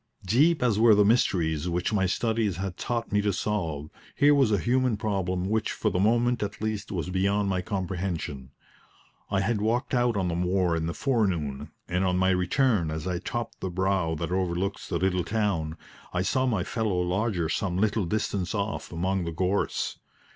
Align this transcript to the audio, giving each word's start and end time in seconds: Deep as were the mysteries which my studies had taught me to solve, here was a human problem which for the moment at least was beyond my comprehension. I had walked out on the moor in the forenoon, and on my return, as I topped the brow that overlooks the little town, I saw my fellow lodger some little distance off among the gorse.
Deep 0.25 0.63
as 0.63 0.79
were 0.79 0.95
the 0.95 1.05
mysteries 1.05 1.69
which 1.69 1.93
my 1.93 2.07
studies 2.07 2.57
had 2.57 2.75
taught 2.75 3.11
me 3.11 3.21
to 3.21 3.31
solve, 3.31 3.91
here 4.15 4.33
was 4.33 4.51
a 4.51 4.57
human 4.57 4.97
problem 4.97 5.47
which 5.47 5.71
for 5.71 5.91
the 5.91 5.99
moment 5.99 6.41
at 6.41 6.59
least 6.59 6.91
was 6.91 7.11
beyond 7.11 7.47
my 7.47 7.61
comprehension. 7.61 8.49
I 9.29 9.41
had 9.41 9.61
walked 9.61 9.93
out 9.93 10.17
on 10.17 10.27
the 10.27 10.33
moor 10.35 10.75
in 10.75 10.87
the 10.87 10.95
forenoon, 10.95 11.69
and 11.87 12.03
on 12.03 12.17
my 12.17 12.31
return, 12.31 12.89
as 12.89 13.05
I 13.05 13.19
topped 13.19 13.59
the 13.59 13.69
brow 13.69 14.15
that 14.15 14.31
overlooks 14.31 14.87
the 14.89 14.97
little 14.97 15.23
town, 15.23 15.77
I 16.13 16.23
saw 16.23 16.47
my 16.47 16.63
fellow 16.63 16.99
lodger 16.99 17.47
some 17.47 17.77
little 17.77 18.05
distance 18.05 18.55
off 18.55 18.91
among 18.91 19.25
the 19.25 19.31
gorse. 19.31 19.99